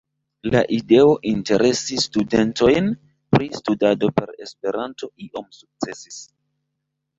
La 0.53 0.61
ideo 0.77 1.11
interesi 1.31 1.97
studentojn 2.05 2.89
pri 3.35 3.51
studado 3.61 4.11
per 4.17 4.35
Esperanto 4.49 5.13
iom 5.29 5.49
sukcesis. 5.63 6.21